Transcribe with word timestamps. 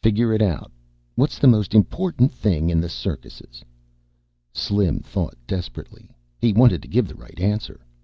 "Figure 0.00 0.32
it 0.32 0.40
out. 0.40 0.70
What's 1.16 1.36
the 1.40 1.48
most 1.48 1.74
important 1.74 2.32
thing 2.32 2.70
in 2.70 2.80
circuses?" 2.88 3.64
Slim 4.52 5.00
thought 5.00 5.34
desperately. 5.48 6.12
He 6.40 6.52
wanted 6.52 6.80
to 6.82 6.86
give 6.88 7.08
the 7.08 7.16
right 7.16 7.40
answer. 7.40 7.84